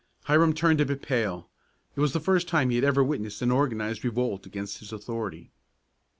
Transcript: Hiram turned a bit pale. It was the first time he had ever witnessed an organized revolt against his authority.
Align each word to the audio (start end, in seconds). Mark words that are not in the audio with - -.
Hiram 0.23 0.53
turned 0.53 0.81
a 0.81 0.85
bit 0.87 1.03
pale. 1.03 1.47
It 1.95 1.99
was 1.99 2.11
the 2.11 2.19
first 2.19 2.47
time 2.47 2.71
he 2.71 2.75
had 2.75 2.83
ever 2.83 3.03
witnessed 3.03 3.43
an 3.43 3.51
organized 3.51 4.03
revolt 4.03 4.47
against 4.47 4.79
his 4.79 4.91
authority. 4.91 5.51